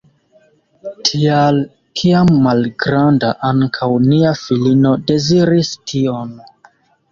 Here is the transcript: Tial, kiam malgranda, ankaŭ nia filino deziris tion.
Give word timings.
Tial, 1.09 1.59
kiam 2.01 2.31
malgranda, 2.47 3.31
ankaŭ 3.51 3.91
nia 4.09 4.33
filino 4.43 4.97
deziris 5.13 5.73
tion. 5.93 6.37